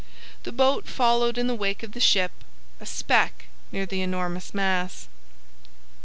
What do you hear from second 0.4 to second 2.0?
The boat followed in the wake of the